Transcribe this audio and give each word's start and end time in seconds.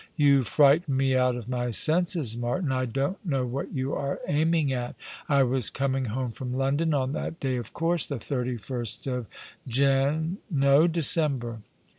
"You 0.31 0.43
frighten 0.43 0.97
me 0.97 1.15
out 1.15 1.35
of 1.35 1.47
my 1.47 1.69
senses, 1.69 2.35
Martin. 2.35 2.71
I 2.71 2.85
don't 2.85 3.23
know 3.23 3.45
what 3.45 3.71
you 3.71 3.93
are 3.93 4.19
aiming 4.27 4.73
at. 4.73 4.95
I 5.29 5.43
was 5.43 5.69
coming 5.69 6.05
home 6.05 6.31
from 6.31 6.55
London 6.57 6.91
on 6.95 7.11
that 7.11 7.39
day— 7.39 7.57
of 7.57 7.71
course— 7.71 8.07
the 8.07 8.15
31st 8.17 9.05
of 9.05 9.27
Jan— 9.67 10.39
no, 10.49 10.87
Decem 10.87 11.37
ber. 11.37 11.59